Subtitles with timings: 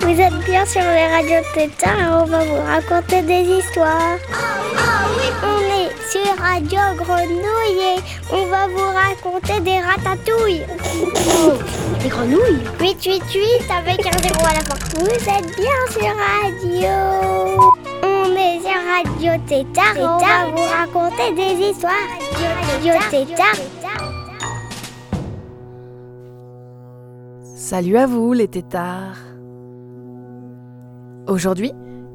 [0.00, 4.18] Vous êtes bien sur les radios Tétard et on va vous raconter des histoires.
[5.42, 8.00] On est sur Radio Grenouille et
[8.30, 10.66] on va vous raconter des ratatouilles.
[12.02, 14.76] Des grenouilles 888 avec un zéro à la fin.
[14.98, 17.75] Vous êtes bien sur Radio.
[18.96, 21.92] Radio Tétard et on va vous raconter des histoires.
[22.72, 23.56] Radio Tétard.
[27.42, 29.18] Salut à vous les tétards
[31.28, 31.72] Aujourd'hui,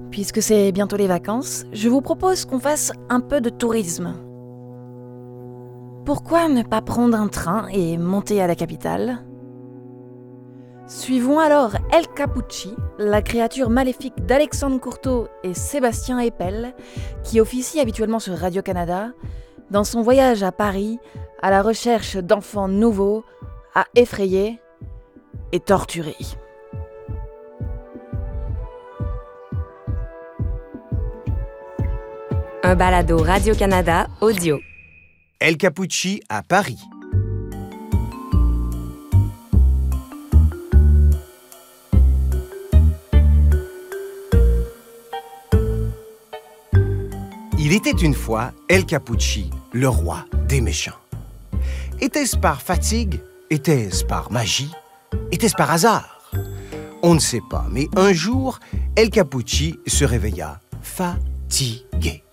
[0.10, 4.16] puisque c'est bientôt les vacances, je vous propose qu'on fasse un peu de tourisme.
[6.04, 9.20] Pourquoi ne pas prendre un train et monter à la capitale?
[10.92, 16.76] Suivons alors El Capucci, la créature maléfique d'Alexandre Courteau et Sébastien Eppel,
[17.24, 19.14] qui officie habituellement sur Radio-Canada,
[19.70, 21.00] dans son voyage à Paris
[21.42, 23.24] à la recherche d'enfants nouveaux
[23.74, 24.60] à effrayer
[25.54, 26.18] et torturer.
[32.64, 34.60] Un balado Radio-Canada audio.
[35.40, 36.80] El Capucci à Paris.
[47.72, 51.00] Il était une fois El Capucci, le roi des méchants.
[52.02, 53.22] Était-ce par fatigue?
[53.50, 54.74] Était-ce par magie?
[55.32, 56.20] Était-ce par hasard?
[57.02, 58.60] On ne sait pas, mais un jour,
[58.98, 62.26] El Capucci se réveilla fatigué.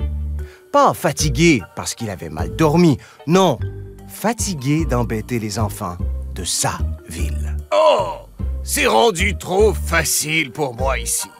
[0.72, 3.60] Pas fatigué parce qu'il avait mal dormi, non,
[4.08, 5.98] fatigué d'embêter les enfants
[6.34, 7.56] de sa ville.
[7.72, 8.26] Oh,
[8.64, 11.30] c'est rendu trop facile pour moi ici.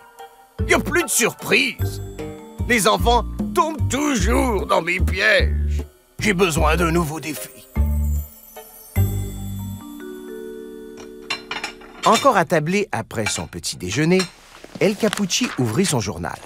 [0.69, 2.01] Y a plus de surprise.
[2.69, 3.25] Les enfants
[3.55, 5.83] tombent toujours dans mes pièges.
[6.19, 7.49] J'ai besoin d'un nouveau défi.
[12.05, 14.21] Encore attablé après son petit déjeuner,
[14.81, 16.39] El Capucci ouvrit son journal.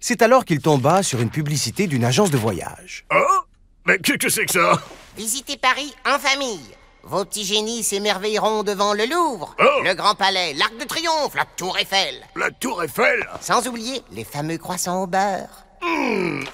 [0.00, 3.06] C'est alors qu'il tomba sur une publicité d'une agence de voyage.
[3.14, 3.44] Oh,
[3.86, 4.82] mais qu'est-ce que c'est que ça?
[5.16, 6.74] Visitez Paris en famille.
[7.08, 9.82] Vos petits génies s'émerveilleront devant le Louvre, Oh.
[9.82, 12.22] le Grand Palais, l'Arc de Triomphe, la Tour Eiffel.
[12.36, 15.64] La Tour Eiffel Sans oublier les fameux croissants au beurre.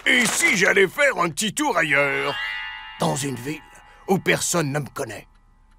[0.06, 2.36] Et si j'allais faire un petit tour ailleurs?
[3.00, 3.60] Dans une ville
[4.06, 5.26] où personne ne me connaît.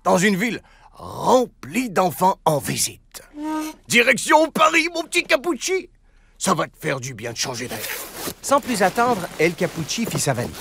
[0.04, 0.62] Dans une ville
[0.92, 3.22] remplie d'enfants en visite.
[3.88, 5.90] Direction Paris, mon petit Capucci
[6.38, 7.80] Ça va te faire du bien de changer d'air.
[8.42, 10.52] Sans plus attendre, El Capucci fit sa valise.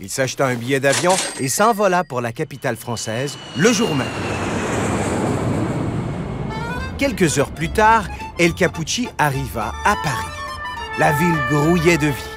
[0.00, 4.06] Il s'acheta un billet d'avion et s'envola pour la capitale française le jour même.
[6.98, 8.04] Quelques heures plus tard,
[8.38, 10.26] El Capucci arriva à Paris.
[10.98, 12.30] La ville grouillait de vie.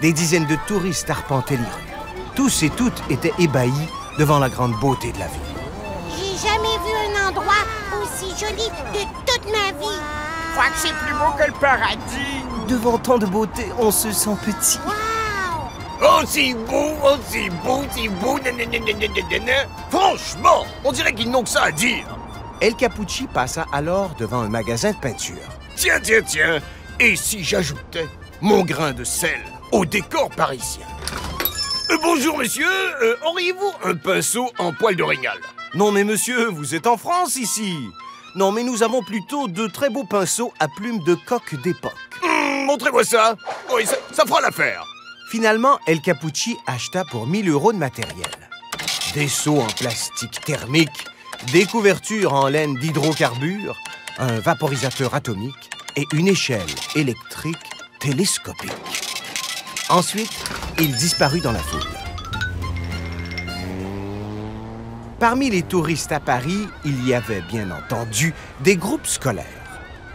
[0.00, 1.94] Des dizaines de touristes arpentaient les rues.
[2.34, 3.88] Tous et toutes étaient ébahis
[4.18, 5.40] devant la grande beauté de la ville.
[6.16, 7.64] J'ai jamais vu un endroit
[8.02, 10.00] aussi joli de toute ma vie.
[10.48, 12.53] Je crois que c'est plus beau que le paradis.
[12.68, 14.78] Devant tant de beauté, on se sent petit.
[16.02, 19.66] Oh, c'est beau, oh, c'est beau, c'est beau, nanananananana.
[19.90, 22.04] Franchement, on dirait qu'ils n'ont que ça à dire.
[22.60, 25.36] El Capucci passa alors devant un magasin de peinture.
[25.76, 26.60] Tiens, tiens, tiens,
[27.00, 28.06] et si j'ajoutais
[28.40, 29.40] mon grain de sel
[29.72, 30.86] au décor parisien?
[31.90, 32.66] Euh, Bonjour, monsieur,
[33.02, 35.38] Euh, auriez-vous un pinceau en poil d'orignal?
[35.74, 37.74] Non mais monsieur, vous êtes en France ici.
[38.34, 41.92] Non mais nous avons plutôt de très beaux pinceaux à plumes de coq d'époque.
[42.22, 43.36] Hmm, Montrez-moi ça.
[43.74, 44.84] Oui, ça, ça fera l'affaire.
[45.30, 48.30] Finalement, El Capucci acheta pour 1000 euros de matériel.
[49.14, 51.06] Des seaux en plastique thermique,
[51.52, 53.76] des couvertures en laine d'hydrocarbures,
[54.18, 56.62] un vaporisateur atomique et une échelle
[56.96, 57.56] électrique
[58.00, 58.70] télescopique.
[59.88, 60.32] Ensuite,
[60.78, 62.03] il disparut dans la foule.
[65.24, 69.46] Parmi les touristes à Paris, il y avait bien entendu des groupes scolaires.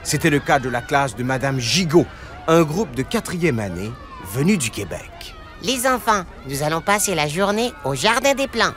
[0.03, 2.05] C'était le cas de la classe de Madame Gigot,
[2.47, 3.91] un groupe de quatrième année
[4.31, 5.33] venu du Québec.
[5.63, 8.75] Les enfants, nous allons passer la journée au Jardin des Plantes.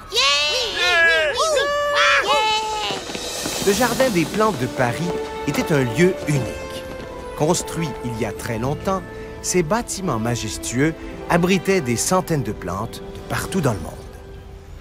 [3.66, 5.10] Le Jardin des Plantes de Paris
[5.46, 6.82] était un lieu unique.
[7.36, 9.02] Construit il y a très longtemps,
[9.42, 10.94] ces bâtiments majestueux
[11.28, 13.92] abritaient des centaines de plantes de partout dans le monde.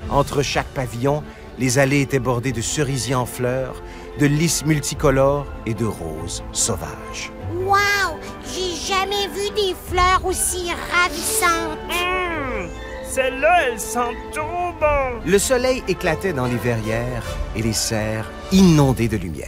[0.09, 1.23] Entre chaque pavillon,
[1.59, 3.81] les allées étaient bordées de cerisiers en fleurs,
[4.19, 7.31] de lys multicolores et de roses sauvages.
[7.65, 8.17] Wow!
[8.53, 11.77] J'ai jamais vu des fleurs aussi ravissantes.
[11.89, 12.67] Hum,
[13.09, 15.19] Celle-là, elle sent trop bon.
[15.25, 17.23] Le soleil éclatait dans les verrières
[17.55, 19.47] et les serres inondées de lumière.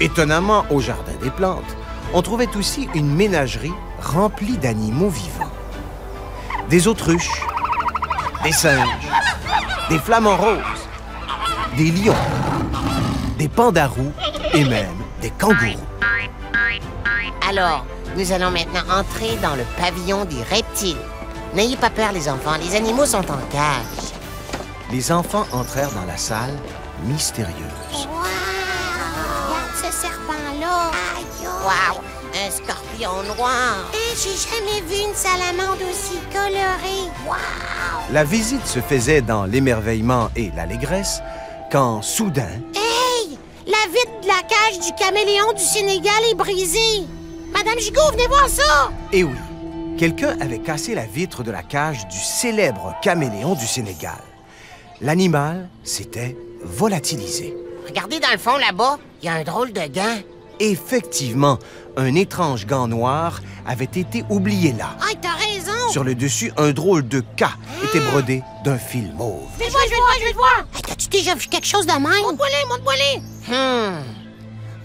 [0.00, 1.76] Étonnamment, au Jardin des Plantes,
[2.12, 5.50] on trouvait aussi une ménagerie remplie d'animaux vivants.
[6.68, 7.42] des autruches,
[8.42, 8.88] des singes,
[9.90, 10.73] des flamants roses,
[11.76, 12.14] des lions,
[13.38, 14.12] des pandarous
[14.52, 15.80] et même des kangourous.
[17.48, 17.84] Alors,
[18.16, 20.96] nous allons maintenant entrer dans le pavillon des reptiles.
[21.54, 24.12] N'ayez pas peur, les enfants, les animaux sont en cage.
[24.90, 26.56] Les enfants entrèrent dans la salle
[27.04, 27.52] mystérieuse.
[27.92, 30.90] Regarde ce serpent-là.
[31.64, 32.00] Waouh,
[32.34, 33.50] un scorpion noir.
[33.92, 37.10] Hein, J'ai jamais vu une salamande aussi colorée.
[38.12, 41.20] La visite se faisait dans l'émerveillement et l'allégresse
[41.74, 43.36] quand, soudain, Hey!
[43.66, 47.02] La vitre de la cage du caméléon du Sénégal est brisée.
[47.52, 48.92] Madame Gigot, venez voir ça!
[49.12, 49.34] eh oui,
[49.98, 54.22] quelqu'un avait cassé la vitre de la cage du célèbre caméléon du Sénégal.
[55.00, 57.56] L'animal s'était volatilisé.
[57.88, 60.18] Regardez dans le fond là-bas, il y a un drôle de gant.
[60.60, 61.58] Effectivement,
[61.96, 64.96] un étrange gant noir avait été oublié là.
[65.00, 65.73] Ah, t'as raison!
[65.94, 67.44] Sur le dessus, un drôle de K
[67.84, 69.46] était brodé d'un fil mauve.
[69.60, 70.64] Je vais voir, je vais voir, je vais voir!
[70.74, 72.02] Hey, T'as-tu déjà vu quelque chose de même?
[72.02, 73.20] Montre-moi-les, montre-moi-les!
[73.46, 74.02] Hmm.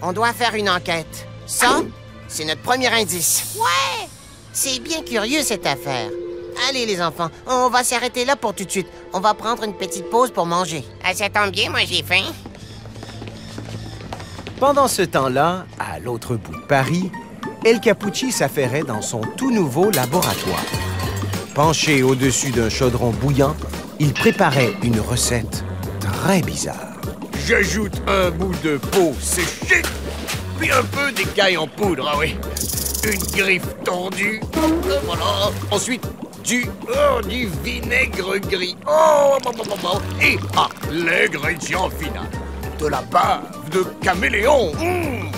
[0.02, 1.26] On doit faire une enquête.
[1.46, 1.80] Ça,
[2.28, 3.56] c'est notre premier indice.
[3.56, 4.06] Ouais!
[4.52, 6.10] C'est bien curieux cette affaire.
[6.68, 8.86] Allez les enfants, on va s'arrêter là pour tout de suite.
[9.12, 10.84] On va prendre une petite pause pour manger.
[11.02, 12.22] Ah, ça tombe bien, moi j'ai faim.
[14.60, 17.10] Pendant ce temps-là, à l'autre bout de Paris,
[17.64, 20.62] El Capucci s'affairait dans son tout nouveau laboratoire.
[21.62, 23.54] Penché au-dessus d'un chaudron bouillant,
[23.98, 25.62] il préparait une recette
[26.00, 26.96] très bizarre.
[27.46, 29.82] J'ajoute un bout de peau séchée,
[30.58, 32.34] puis un peu d'écaille en poudre, ah oui.
[33.04, 35.50] Une griffe tordue, euh, voilà.
[35.70, 36.02] Ensuite,
[36.42, 36.64] du,
[37.62, 38.74] vinaigre gris.
[38.88, 40.00] Oh, bon, bon.
[40.22, 42.26] Et, ah, l'ingrédient final,
[42.78, 44.72] de la bave de caméléon.
[44.76, 45.30] Mmh.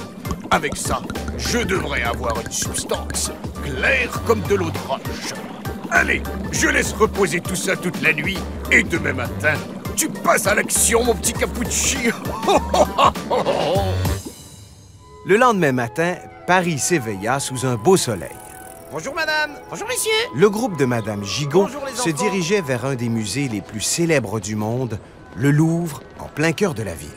[0.52, 1.02] Avec ça,
[1.36, 3.32] je devrais avoir une substance
[3.64, 5.51] claire comme de l'eau de roche.
[5.94, 8.38] Allez, je laisse reposer tout ça toute la nuit,
[8.70, 9.52] et demain matin,
[9.94, 11.98] tu passes à l'action, mon petit Capucci.
[15.26, 16.14] Le lendemain matin,
[16.46, 18.30] Paris s'éveilla sous un beau soleil.
[18.90, 19.50] Bonjour madame.
[19.68, 20.10] Bonjour monsieur.
[20.34, 24.40] Le groupe de Madame Gigot Bonjour, se dirigeait vers un des musées les plus célèbres
[24.40, 24.98] du monde,
[25.36, 27.10] le Louvre, en plein cœur de la ville.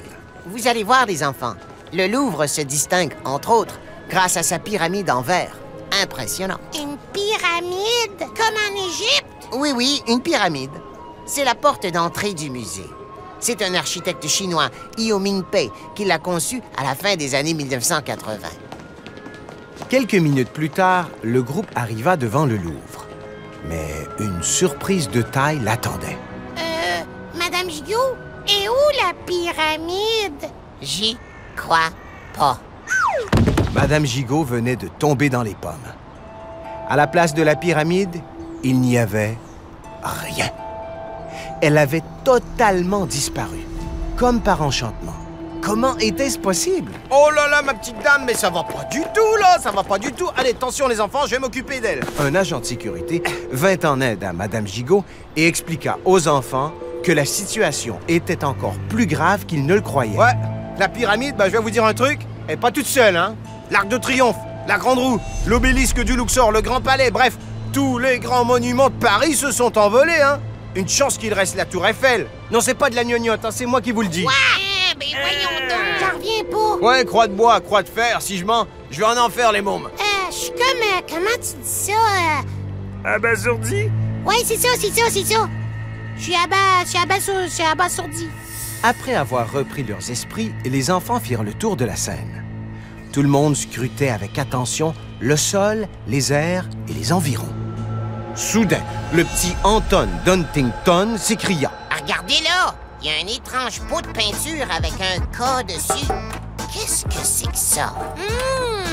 [0.48, 1.56] Vous allez voir les enfants.
[1.94, 3.80] Le Louvre se distingue, entre autres,
[4.10, 5.56] grâce à sa pyramide en verre.
[6.04, 6.60] Impressionnant.
[6.78, 8.20] Une pyramide?
[8.20, 9.48] Comme en Égypte?
[9.54, 10.72] Oui, oui, une pyramide.
[11.26, 12.90] C'est la porte d'entrée du musée.
[13.40, 18.48] C'est un architecte chinois, Io Ming-pei, qui l'a conçu à la fin des années 1980.
[19.90, 23.06] Quelques minutes plus tard, le groupe arriva devant le Louvre.
[23.70, 23.88] Mais
[24.20, 26.18] une surprise de taille l'attendait.
[26.58, 27.04] Euh,
[27.38, 28.16] Madame Gigot,
[28.48, 30.52] et où la pyramide?
[30.82, 31.18] J'y
[31.56, 31.90] crois
[32.38, 32.60] pas.
[33.74, 35.74] Madame Gigot venait de tomber dans les pommes.
[36.88, 38.22] À la place de la pyramide,
[38.64, 39.38] il n'y avait
[40.04, 40.50] rien.
[41.62, 43.60] Elle avait totalement disparu,
[44.18, 45.16] comme par enchantement.
[45.62, 46.92] Comment était-ce possible?
[47.10, 49.58] Oh là là, ma petite dame, mais ça va pas du tout, là!
[49.60, 50.30] Ça va pas du tout!
[50.38, 52.02] Allez, attention, les enfants, je vais m'occuper d'elle.
[52.20, 55.04] Un agent de sécurité vint en aide à Madame Gigot
[55.36, 56.72] et expliqua aux enfants
[57.04, 60.18] que la situation était encore plus grave qu'ils ne le croyaient.
[60.18, 60.34] Ouais,
[60.78, 63.36] la pyramide, bah, je vais vous dire un truc, elle est pas toute seule, hein?
[63.72, 67.38] L'Arc de Triomphe, la Grande Roue, l'obélisque du Luxor, le Grand Palais, bref,
[67.74, 70.40] tous les grands monuments de Paris se sont envolés, hein?
[70.76, 72.28] Une chance qu'il reste la Tour Eiffel.
[72.52, 74.26] Non, c'est pas de la gnognotte, hein, c'est moi qui vous le dis.
[74.26, 75.80] Eh, ben voyons donc!
[76.00, 76.86] J'en reviens pas!
[76.86, 79.52] Ouais, croix de bois, croix de fer, si je mens, je vais en en faire,
[79.52, 79.86] les mômes.
[79.86, 80.60] Euh, je suis comme...
[80.60, 81.92] euh, comment tu dis ça?
[81.94, 83.16] euh?
[83.16, 83.90] Abasourdi?
[84.26, 85.48] Ouais, c'est ça, c'est ça, c'est ça!
[86.18, 86.56] Je suis aba...
[86.84, 88.28] Je suis abassou- je suis abasourdi.
[88.84, 92.45] Après avoir repris leurs esprits, les enfants firent le tour de la scène.
[93.16, 97.48] Tout le monde scrutait avec attention le sol, les airs et les environs.
[98.36, 98.82] Soudain,
[99.14, 101.72] le petit Anton Duntington s'écria.
[101.98, 102.76] Regardez là!
[103.02, 106.06] Il y a un étrange pot de peinture avec un K dessus.
[106.74, 107.96] Qu'est-ce que c'est que ça?
[108.18, 108.84] Hum,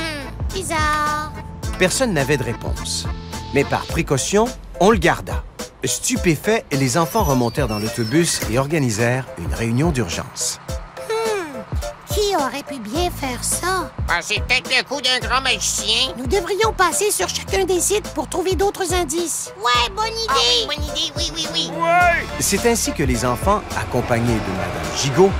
[0.53, 1.33] bizarre.
[1.77, 3.05] Personne n'avait de réponse.
[3.53, 4.45] Mais par précaution,
[4.79, 5.43] on le garda.
[5.83, 10.61] Stupéfaits, les enfants remontèrent dans l'autobus et organisèrent une réunion d'urgence.
[12.13, 13.89] Qui aurait pu bien faire ça?
[14.07, 16.13] Ah, c'est peut-être le coup d'un grand magicien.
[16.15, 19.51] Nous devrions passer sur chacun des sites pour trouver d'autres indices.
[19.57, 20.29] Ouais, bonne idée!
[20.29, 21.71] Ah oui, bonne idée, oui, oui, oui.
[21.75, 25.31] Ouais C'est ainsi que les enfants, accompagnés de Madame Gigot,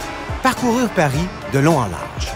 [0.41, 2.33] parcoururent Paris de long en large.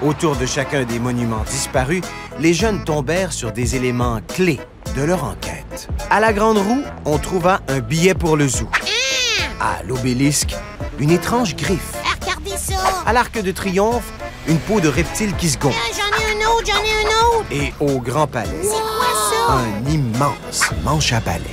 [0.00, 2.02] Autour de chacun des monuments disparus,
[2.38, 4.60] les jeunes tombèrent sur des éléments clés
[4.94, 5.88] de leur enquête.
[6.08, 8.68] À la Grande Roue, on trouva un billet pour le zoo.
[9.60, 10.54] À l'obélisque,
[11.00, 11.95] une étrange griffe.
[13.06, 14.10] À l'Arc de Triomphe,
[14.48, 15.78] une peau de reptile qui se gonfle.
[15.94, 17.46] J'en ai un autre, j'en ai un autre!
[17.52, 19.06] Et au Grand Palais, C'est quoi
[19.46, 19.52] ça?
[19.52, 21.44] un immense manche à balai.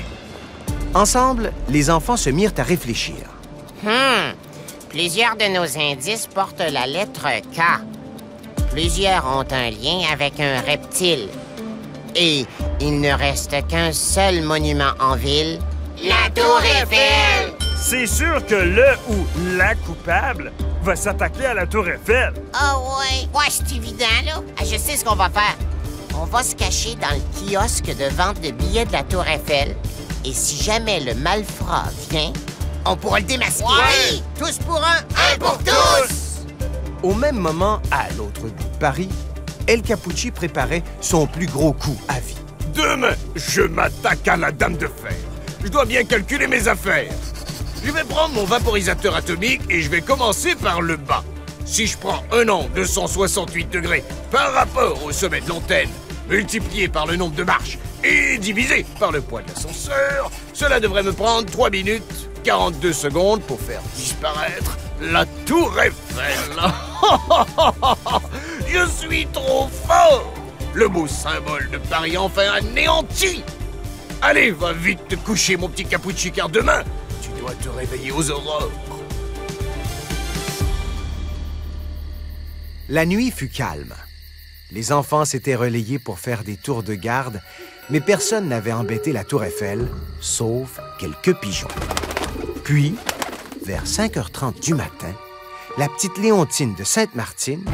[0.95, 3.15] Ensemble, les enfants se mirent à réfléchir.
[3.83, 4.33] Hmm.
[4.89, 7.62] Plusieurs de nos indices portent la lettre K.
[8.72, 11.29] Plusieurs ont un lien avec un reptile.
[12.15, 12.45] Et
[12.79, 15.60] il ne reste qu'un seul monument en ville,
[16.03, 17.53] la Tour Eiffel.
[17.75, 19.25] C'est sûr que le ou
[19.57, 20.51] la coupable
[20.84, 22.34] va s'attaquer à la Tour Eiffel.
[22.54, 23.28] Ah ouais.
[23.34, 24.42] Ouais, c'est évident, là.
[24.60, 25.56] Ah, je sais ce qu'on va faire.
[26.16, 29.75] On va se cacher dans le kiosque de vente de billets de la Tour Eiffel.
[30.25, 32.32] Et si jamais le malfrat vient,
[32.86, 33.63] on pourra le démasquer.
[33.63, 34.22] Ouais.
[34.38, 36.44] Tous pour un, un pour tous!
[37.02, 39.10] Au même moment, à l'autre bout de Paris,
[39.68, 42.38] El Capucci préparait son plus gros coup à vie.
[42.74, 45.16] Demain, je m'attaque à la Dame de Fer.
[45.63, 47.12] Je dois bien calculer mes affaires.
[47.86, 51.24] Je vais prendre mon vaporisateur atomique et je vais commencer par le bas.
[51.66, 55.90] Si je prends un de 168 degrés par rapport au sommet de l'antenne,
[56.30, 61.04] multiplié par le nombre de marches et divisé par le poids de l'ascenseur, cela devrait
[61.04, 66.72] me prendre 3 minutes 42 secondes pour faire disparaître la tour Eiffel.
[68.68, 70.34] Je suis trop fort
[70.74, 73.44] Le beau symbole de Paris enfin anéanti
[74.22, 76.82] Allez, va vite te coucher, mon petit Capucci, car demain,
[77.44, 78.72] dois te réveiller aux aurores.
[82.88, 83.94] La nuit fut calme.
[84.72, 87.42] Les enfants s'étaient relayés pour faire des tours de garde,
[87.90, 89.90] mais personne n'avait embêté la tour Eiffel,
[90.22, 91.68] sauf quelques pigeons.
[92.64, 92.96] Puis,
[93.66, 95.14] vers 5h30 du matin,
[95.78, 97.66] la petite Léontine de Sainte-Martine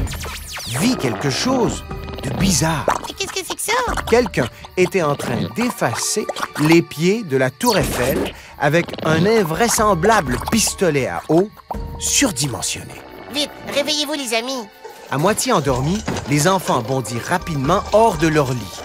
[0.80, 1.84] vit quelque chose
[2.20, 2.86] de bizarre.
[3.18, 4.02] Qu'est-ce que c'est que ça?
[4.08, 6.26] Quelqu'un était en train d'effacer
[6.60, 11.50] les pieds de la tour Eiffel avec un invraisemblable pistolet à eau
[11.98, 12.94] surdimensionné.
[13.32, 14.66] Vite, réveillez-vous, les amis.
[15.10, 18.80] À moitié endormis, les enfants bondirent rapidement hors de leur lit.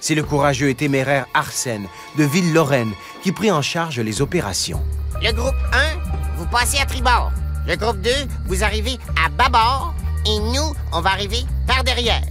[0.00, 1.86] C'est le courageux et téméraire Arsène
[2.18, 4.82] de Ville-Lorraine qui prit en charge les opérations.
[5.22, 7.30] Le groupe 1, vous passez à tribord.
[7.66, 8.10] Le groupe 2,
[8.46, 9.94] vous arrivez à bâbord.
[10.26, 12.22] Et nous, on va arriver par derrière.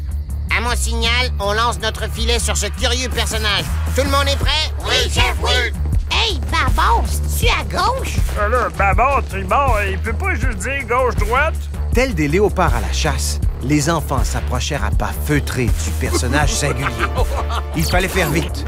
[0.62, 3.64] À mon signal, on lance notre filet sur ce curieux personnage.
[3.96, 4.72] Tout le monde est prêt?
[4.86, 5.74] Oui, chef, oui!
[6.12, 7.04] Hey, bâbord,
[7.40, 8.18] tu à gauche?
[8.40, 11.56] Ah là, bâbord, tribord, il peut pas juste dire gauche-droite?
[11.96, 16.86] Tels des léopards à la chasse, les enfants s'approchèrent à pas feutrés du personnage singulier.
[17.76, 18.64] Il fallait faire vite.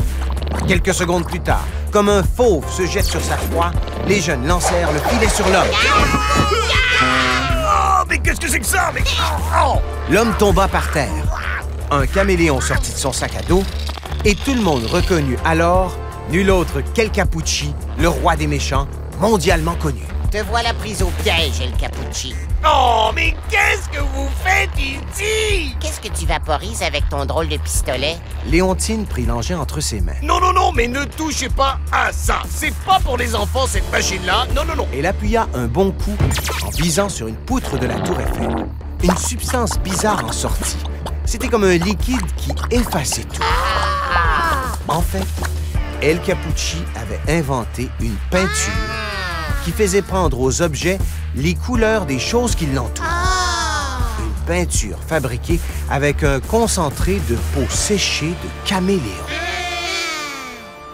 [0.67, 3.71] Quelques secondes plus tard, comme un fauve se jette sur sa proie,
[4.07, 5.67] les jeunes lancèrent le filet sur l'homme.
[7.65, 8.91] Oh, mais qu'est-ce que c'est que ça?
[8.95, 9.03] Mais...
[9.63, 9.75] Oh!
[10.09, 11.42] L'homme tomba par terre.
[11.92, 13.63] Un caméléon sortit de son sac à dos
[14.25, 15.98] et tout le monde reconnut alors
[16.30, 18.88] nul autre qu'El Capucci, le roi des méchants,
[19.20, 20.04] mondialement connu.
[20.32, 22.34] Te voilà prise au piège, El Capucci.
[22.66, 25.75] Oh, mais qu'est-ce que vous faites ici?
[25.80, 28.16] Qu'est-ce que tu vaporises avec ton drôle de pistolet?
[28.48, 30.13] Léontine prit l'engin entre ses mains.
[30.24, 32.42] Non, non, non, mais ne touchez pas à ça.
[32.50, 34.48] C'est pas pour les enfants, cette machine-là.
[34.56, 34.88] Non, non, non.
[34.94, 36.16] Elle appuya un bon coup
[36.66, 38.66] en visant sur une poutre de la tour Eiffel.
[39.04, 40.78] Une substance bizarre en sortit.
[41.25, 43.42] C'était comme un liquide qui effaçait tout.
[44.88, 45.25] En fait,
[46.01, 48.74] El Capucci avait inventé une peinture
[49.63, 51.00] qui faisait prendre aux objets
[51.36, 53.06] les couleurs des choses qui l'entourent.
[54.20, 59.01] Une peinture fabriquée avec un concentré de peau séchée de caméléon.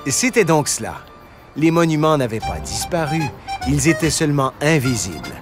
[0.08, 0.96] C'était donc cela.
[1.56, 3.22] Les monuments n'avaient pas disparu,
[3.68, 5.34] ils étaient seulement invisibles,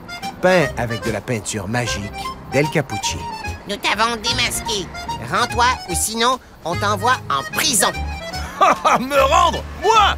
[0.42, 2.02] peints avec de la peinture magique
[2.54, 3.18] d'El Capucci.
[3.70, 4.88] Nous t'avons démasqué.
[5.30, 7.92] Rends-toi ou sinon, on t'envoie en prison.
[9.00, 9.62] Me rendre?
[9.84, 10.16] Moi?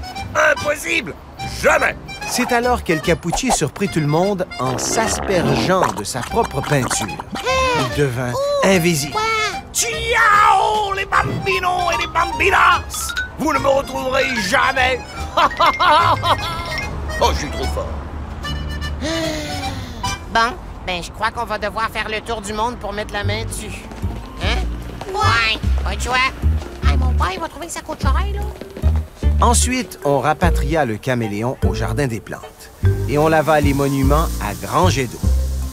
[0.51, 1.15] Impossible!
[1.61, 1.95] Jamais!
[2.29, 7.07] C'est alors qu'El Capucci surprit tout le monde en s'aspergeant de sa propre peinture.
[7.79, 9.15] Il devint invisible.
[9.73, 13.13] Ciao, les bambinos et les bambinas!
[13.39, 14.99] Vous ne me retrouverez jamais!
[17.21, 17.87] oh, je suis trop fort.
[20.31, 20.53] Bon,
[20.89, 23.45] ben je crois qu'on va devoir faire le tour du monde pour mettre la main
[23.45, 23.83] dessus.
[24.41, 24.57] Hein?
[25.13, 26.15] Ouais, pas de choix.
[26.83, 28.41] Hey, mon père, il va trouver que ça coûte cher, là.
[29.39, 32.71] Ensuite, on rapatria le caméléon au Jardin des Plantes
[33.07, 35.19] et on lava les monuments à grands jets d'eau.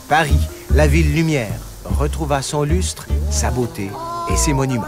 [0.06, 0.38] Paris,
[0.74, 1.60] la ville lumière,
[1.98, 3.88] retrouva son lustre, sa beauté
[4.30, 4.84] et ses monuments.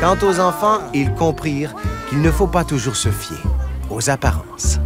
[0.00, 1.74] Quant aux enfants, ils comprirent
[2.08, 3.42] qu'il ne faut pas toujours se fier
[3.90, 4.78] aux apparences.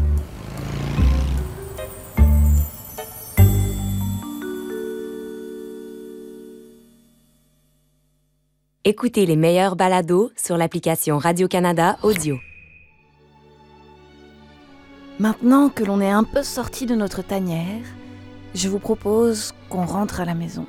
[8.88, 12.38] Écoutez les meilleurs balados sur l'application Radio-Canada Audio.
[15.18, 17.82] Maintenant que l'on est un peu sorti de notre tanière,
[18.54, 20.66] je vous propose qu'on rentre à la maison.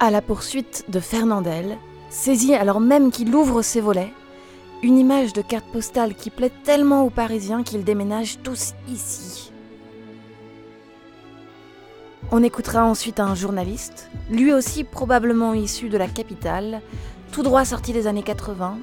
[0.00, 1.78] À la poursuite de Fernandel,
[2.08, 4.12] saisi alors même qu'il ouvre ses volets,
[4.82, 9.49] Une image de carte postale qui plaît tellement aux Parisiens qu'ils déménagent tous ici.
[12.32, 16.80] On écoutera ensuite un journaliste, lui aussi probablement issu de la capitale,
[17.32, 18.78] tout droit sorti des années 80,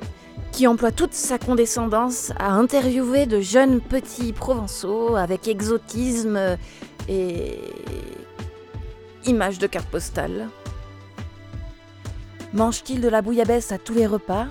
[0.51, 6.58] qui emploie toute sa condescendance à interviewer de jeunes petits provençaux avec exotisme
[7.08, 7.62] et
[9.25, 10.50] image de carte postale.
[12.51, 14.48] Mangent-ils de la bouillabaisse à tous les repas?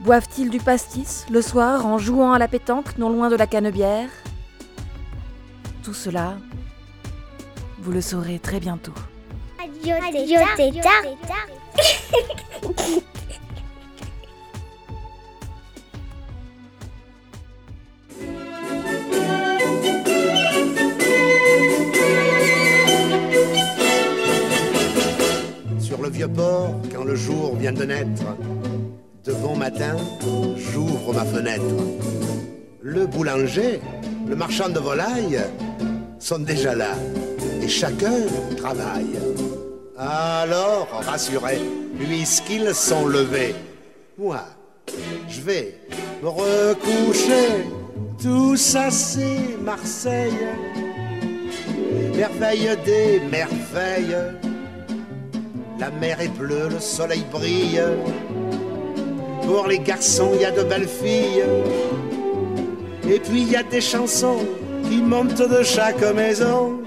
[0.00, 4.08] Boivent-ils du pastis le soir en jouant à la pétanque non loin de la canebière?
[5.84, 6.36] Tout cela,
[7.82, 8.92] vous le saurez très bientôt.
[25.80, 28.36] Sur le vieux port, quand le jour vient de naître,
[29.24, 29.96] de bon matin,
[30.56, 31.62] j'ouvre ma fenêtre.
[32.82, 33.80] Le boulanger,
[34.28, 35.40] le marchand de volailles
[36.18, 36.94] sont déjà là
[37.62, 38.26] et chacun
[38.56, 39.18] travaille.
[39.96, 41.58] Alors, rassuré,
[41.98, 43.54] puisqu'ils sont levés,
[44.18, 44.44] moi,
[45.28, 45.74] je vais
[46.22, 47.66] me recoucher.
[48.22, 50.46] Tout ça, c'est Marseille,
[52.14, 54.16] merveille des merveilles.
[55.78, 57.82] La mer est bleue, le soleil brille.
[59.42, 61.44] Pour les garçons, il y a de belles filles.
[63.08, 64.40] Et puis il y a des chansons
[64.88, 66.80] qui montent de chaque maison.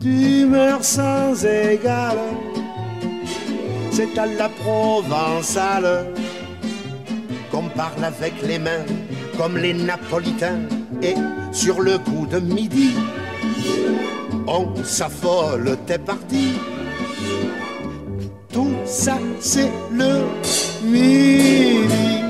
[0.00, 2.16] D'humeur sans égale,
[3.92, 6.06] c'est à la provençale
[7.50, 8.86] qu'on parle avec les mains,
[9.36, 10.60] comme les napolitains.
[11.02, 11.16] Et
[11.52, 12.94] sur le coup de midi,
[14.46, 16.54] on s'affole, t'es parti.
[18.50, 20.24] Tout ça, c'est le
[20.82, 22.22] midi.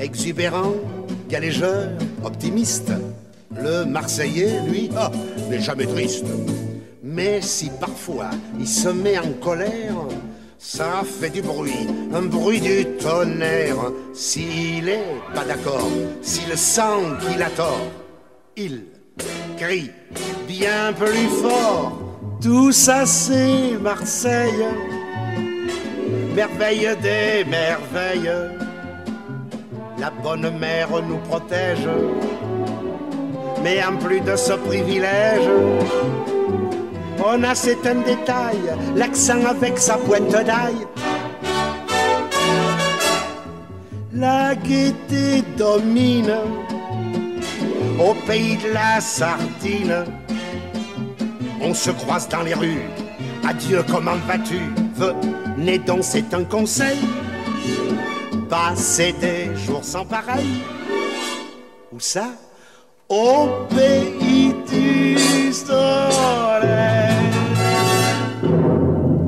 [0.00, 0.74] Exubérant,
[1.28, 1.90] galégeur,
[2.24, 2.90] optimiste.
[3.66, 5.10] Le Marseillais, lui, ah,
[5.50, 6.26] n'est jamais triste.
[7.02, 10.06] Mais si parfois il se met en colère,
[10.56, 13.90] ça fait du bruit, un bruit du tonnerre.
[14.14, 15.88] S'il est pas d'accord,
[16.22, 17.90] s'il sent qu'il a tort,
[18.56, 18.84] il
[19.56, 19.90] crie
[20.46, 21.98] bien plus fort.
[22.40, 24.64] Tout ça c'est Marseille,
[26.36, 28.30] merveille des merveilles.
[29.98, 31.88] La bonne mère nous protège,
[33.66, 35.48] mais en plus de ce privilège,
[37.18, 38.60] on a c'est un détail,
[38.94, 40.76] l'accent avec sa pointe d'ail.
[44.12, 46.36] La gaieté domine
[47.98, 50.04] au pays de la sardine.
[51.60, 52.86] On se croise dans les rues.
[53.48, 54.60] Adieu, comment vas-tu?
[54.94, 56.98] Venez donc, c'est un conseil.
[58.48, 60.62] Passer des jours sans pareil.
[61.92, 62.28] Où ça?
[63.08, 65.16] Au pays du.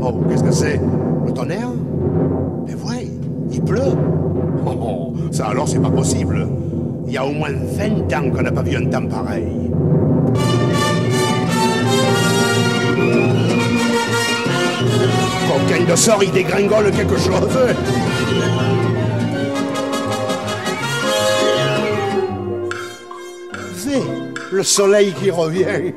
[0.03, 0.81] Oh, qu'est-ce que c'est?
[1.25, 1.71] Le tonnerre?
[2.67, 3.07] Mais ouais,
[3.53, 3.95] il pleut.
[4.67, 6.49] Oh, oh, ça alors, c'est pas possible.
[7.07, 9.47] Il y a au moins 20 ans qu'on n'a pas vu un temps pareil.
[15.47, 17.57] Coquin de sort, il dégringole quelque chose.
[24.51, 25.93] Le soleil qui revient.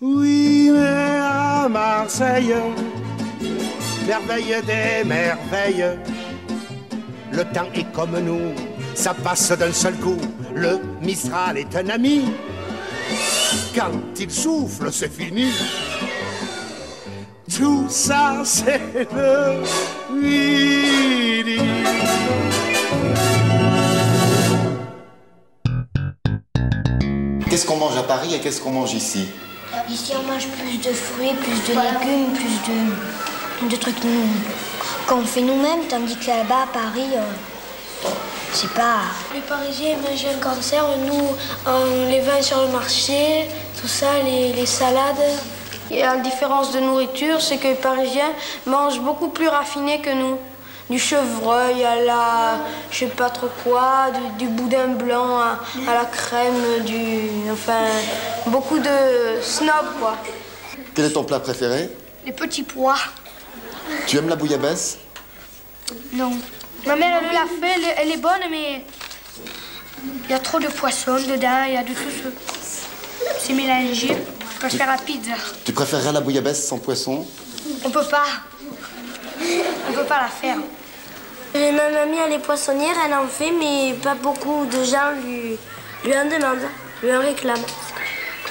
[0.00, 2.54] Oui, mais à Marseille,
[4.06, 5.98] merveille des merveilles,
[7.32, 8.54] le temps est comme nous,
[8.94, 10.18] ça passe d'un seul coup.
[10.54, 12.26] Le Mistral est un ami.
[13.74, 15.50] Quand il souffle, c'est fini.
[17.58, 18.80] Tout ça, c'est
[19.12, 19.64] le
[20.14, 21.58] midi.
[27.50, 29.26] Qu'est-ce qu'on mange à Paris et qu'est-ce qu'on mange ici
[29.90, 33.96] Ici, on mange plus de fruits, plus de légumes, plus de, de trucs
[35.08, 38.08] qu'on fait nous-mêmes, tandis que là-bas, à Paris, euh,
[38.52, 39.00] c'est pas.
[39.34, 41.26] Les Parisiens mangent un cancer, nous,
[41.66, 43.48] on les vend sur le marché,
[43.80, 45.40] tout ça, les, les salades.
[45.90, 48.32] Et la différence de nourriture, c'est que les Parisiens
[48.66, 50.36] mangent beaucoup plus raffiné que nous.
[50.90, 52.58] Du chevreuil à la,
[52.90, 54.06] je sais pas trop quoi,
[54.38, 57.84] du, du boudin blanc à, à la crème, du, enfin,
[58.46, 60.16] beaucoup de snob quoi.
[60.94, 61.90] Quel est ton plat préféré?
[62.24, 62.96] Les petits pois.
[64.06, 64.96] Tu aimes la bouillabaisse?
[66.12, 66.30] Non.
[66.86, 68.82] Ma mère, elle me l'a fait, elle, elle est bonne, mais
[70.24, 72.28] Il y a trop de poissons dedans, il y a de tout ce...
[73.38, 74.16] C'est mélangé.
[74.58, 75.32] Je préfère la pizza.
[75.64, 77.24] Tu préférerais la bouillabaisse sans poisson?
[77.84, 78.24] On peut pas.
[79.88, 80.56] On peut pas la faire.
[81.54, 85.56] Et ma mamie, elle est poissonnière, elle en fait, mais pas beaucoup de gens lui,
[86.04, 86.68] lui en demandent,
[87.02, 87.64] lui en réclament.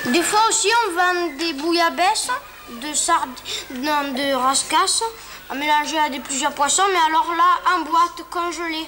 [0.06, 2.30] Des fois aussi, on vend des bouillabaisse,
[2.70, 5.04] de sardines, de rascasse,
[5.50, 8.88] à mélanger à des plusieurs poissons, mais alors là, en boîte congelée.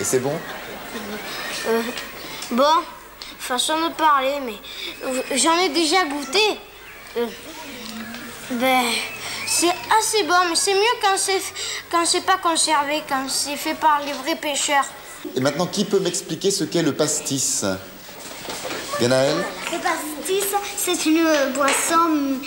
[0.00, 0.38] Et c'est bon?
[1.68, 1.82] Euh,
[2.50, 2.64] bon,
[3.44, 4.58] façon de parler, mais
[5.36, 6.58] j'en ai déjà goûté.
[7.16, 7.26] Euh,
[8.52, 8.84] ben,
[9.46, 11.40] c'est assez bon, mais c'est mieux quand c'est
[11.90, 14.86] quand c'est pas conservé, quand c'est fait par les vrais pêcheurs.
[15.36, 17.64] Et maintenant, qui peut m'expliquer ce qu'est le pastis?
[19.00, 19.36] Ganaël
[19.72, 22.38] Le pastis, c'est une boisson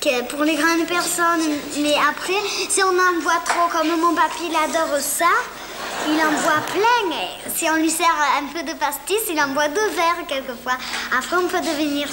[0.00, 1.56] que pour les grandes personnes.
[1.78, 5.26] Mais après, si on en boit trop, comme mon papy, il adore ça,
[6.10, 7.16] il en boit plein.
[7.16, 8.06] Et si on lui sert
[8.38, 10.76] un peu de pastis, il en boit deux verres quelquefois.
[11.16, 12.08] Après, on peut devenir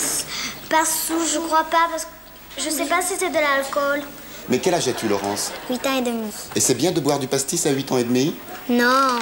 [0.69, 2.09] pas sous, je crois pas, parce que
[2.57, 4.01] je sais pas si c'est de l'alcool.
[4.47, 5.51] Mais quel âge as-tu, Laurence?
[5.69, 6.31] 8 ans et demi.
[6.55, 8.35] Et c'est bien de boire du pastis à 8 ans et demi?
[8.69, 9.19] Non,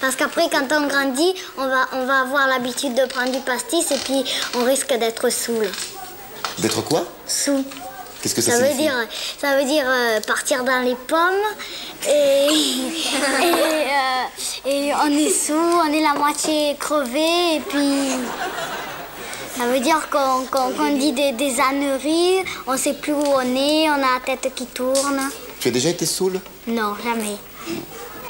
[0.00, 3.90] parce qu'après, quand on grandit, on va, on va avoir l'habitude de prendre du pastis
[3.90, 4.24] et puis
[4.54, 5.68] on risque d'être saoul.
[6.58, 7.04] D'être quoi?
[7.26, 7.64] Sous.
[8.26, 8.92] Qu'est-ce que ça, Ça veut dire,
[9.40, 11.46] ça veut dire euh, partir dans les pommes
[12.08, 18.10] et, et, euh, et on est sous, on est la moitié crevé et puis
[19.56, 23.40] ça veut dire qu'on qu'on- qu'on dit des, des âneries, on sait plus où on
[23.56, 25.20] est, on a la tête qui tourne.
[25.60, 27.36] Tu as déjà été saoul Non, jamais.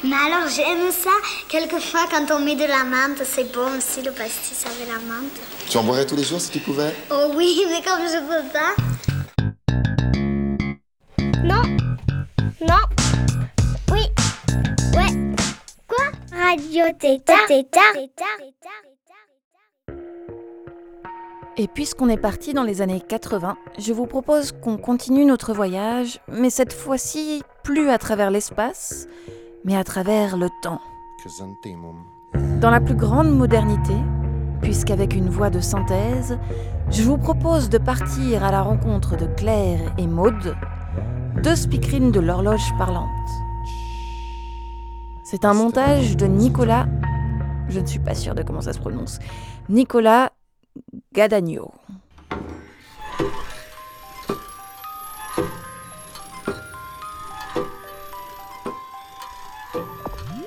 [0.03, 1.09] Mais alors j'aime ça.
[1.49, 5.31] Quelquefois quand on met de la menthe, c'est bon aussi le pastis avec la menthe.
[5.69, 8.47] Tu en boirais tous les jours si tu pouvais Oh oui, mais comme je peux
[8.53, 8.75] pas.
[11.47, 11.63] Non.
[12.59, 12.83] Non.
[13.93, 14.01] Oui.
[14.97, 15.35] Ouais.
[15.87, 16.05] Quoi?
[16.37, 17.45] Radio Tétard.
[17.47, 17.93] Tétard.
[21.55, 26.19] Et puisqu'on est parti dans les années 80, je vous propose qu'on continue notre voyage,
[26.27, 29.07] mais cette fois-ci plus à travers l'espace,
[29.63, 30.81] mais à travers le temps.
[32.59, 33.95] Dans la plus grande modernité,
[34.61, 36.37] puisqu'avec une voix de synthèse,
[36.89, 40.55] je vous propose de partir à la rencontre de Claire et Maude,
[41.41, 43.07] deux speakerines de l'horloge parlante.
[45.23, 46.87] C'est un montage de Nicolas,
[47.69, 49.19] je ne suis pas sûre de comment ça se prononce,
[49.69, 50.31] Nicolas
[51.13, 51.71] Gadagno.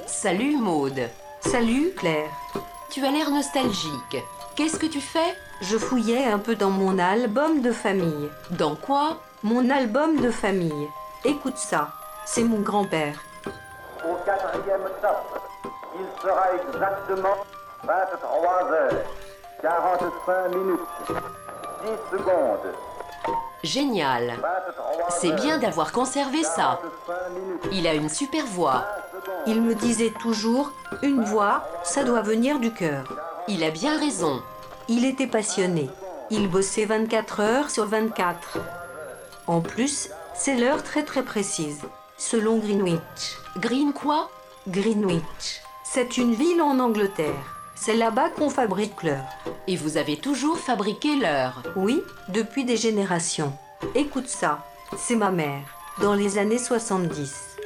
[0.07, 1.09] Salut Maude.
[1.40, 2.29] Salut Claire.
[2.90, 4.18] Tu as l'air nostalgique.
[4.55, 5.35] Qu'est-ce que tu fais?
[5.62, 8.29] Je fouillais un peu dans mon album de famille.
[8.50, 9.22] Dans quoi?
[9.42, 10.88] Mon album de famille.
[11.24, 11.88] Écoute ça,
[12.26, 13.14] c'est mon grand-père.
[14.05, 15.40] Au quatrième top,
[15.94, 17.37] il sera exactement
[17.83, 19.05] 23 heures,
[19.62, 22.74] 45 minutes, 10 secondes.
[23.62, 24.35] Génial.
[25.09, 26.79] C'est bien d'avoir conservé ça.
[27.72, 28.85] Il a une super voix.
[29.46, 30.70] Il me disait toujours,
[31.03, 33.05] une voix, ça doit venir du cœur.
[33.48, 34.42] Il a bien raison.
[34.88, 35.88] Il était passionné.
[36.29, 38.59] Il bossait 24 heures sur 24.
[39.50, 41.80] En plus, c'est l'heure très très précise,
[42.16, 43.36] selon Greenwich.
[43.56, 44.30] Green quoi?
[44.68, 45.60] Greenwich.
[45.82, 47.56] C'est une ville en Angleterre.
[47.74, 49.26] C'est là-bas qu'on fabrique l'heure.
[49.66, 51.64] Et vous avez toujours fabriqué l'heure?
[51.74, 53.52] Oui, depuis des générations.
[53.96, 54.64] Écoute ça,
[54.96, 55.64] c'est ma mère,
[56.00, 57.56] dans les années 70.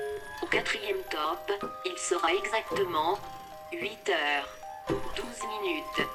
[0.42, 3.18] Au quatrième top, il sera exactement
[3.75, 4.49] 8 heures,
[4.88, 4.97] 12
[5.61, 6.09] minutes,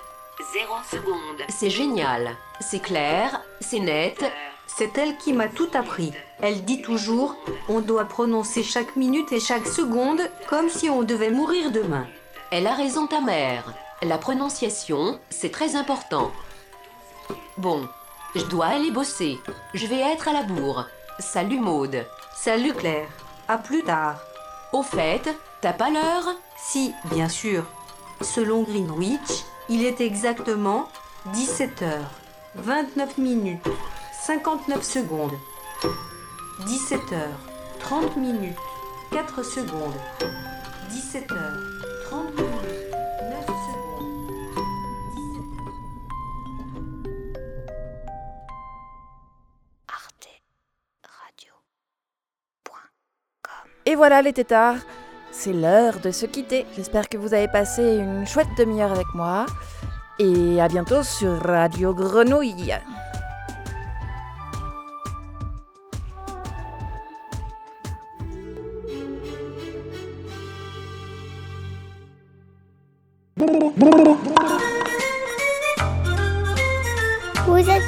[0.51, 1.45] 0 secondes.
[1.47, 2.36] C'est génial.
[2.60, 4.25] C'est clair, c'est net.
[4.77, 6.13] C'est elle qui m'a tout appris.
[6.41, 7.36] Elle dit toujours,
[7.67, 12.08] on doit prononcer chaque minute et chaque seconde comme si on devait mourir demain.
[12.51, 13.73] Elle a raison ta mère.
[14.01, 16.32] La prononciation, c'est très important.
[17.58, 17.88] Bon,
[18.36, 19.38] je dois aller bosser.
[19.73, 20.88] Je vais être à la bourre.
[21.19, 22.05] Salut Maude.
[22.34, 23.10] Salut Claire.
[23.49, 24.21] À plus tard.
[24.71, 26.36] Au fait, t'as pas l'heure?
[26.58, 27.65] Si, bien sûr.
[28.21, 30.88] Selon Greenwich, il est exactement
[31.34, 32.12] 17 heures,
[32.55, 33.67] 29 minutes,
[34.25, 35.38] 59 secondes.
[36.65, 37.39] 17 heures,
[37.79, 38.58] 30 minutes,
[39.12, 39.95] 4 secondes.
[40.89, 41.60] 17 heures,
[42.10, 42.91] 30 minutes,
[43.29, 43.79] 9 secondes.
[53.86, 54.75] Et voilà les tétards,
[55.32, 56.67] c'est l'heure de se quitter.
[56.75, 59.47] J'espère que vous avez passé une chouette demi-heure avec moi.
[60.19, 62.75] Et à bientôt sur Radio Grenouille.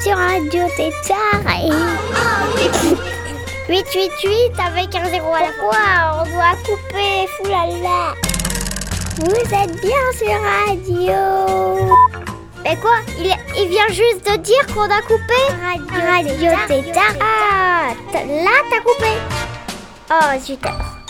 [0.02, 1.70] Sur Radio Tétard et...
[3.68, 8.14] 888 avec un zéro à la fois, on doit couper, foulala.
[9.18, 11.94] Vous êtes bien sur Radio.
[12.64, 12.98] Mais quoi?
[13.18, 17.14] Il, il vient juste de dire qu'on a coupé Radio, Radio Tétard.
[17.20, 19.12] Ah, là t'as coupé.
[20.10, 21.01] Oh zut.